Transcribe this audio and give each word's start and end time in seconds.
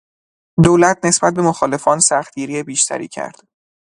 دولت 0.63 1.05
نسبت 1.05 1.33
به 1.33 1.41
مخالفان 1.41 1.99
سختگیری 1.99 2.63
بیشتری 2.63 3.07
کرد. 3.07 3.43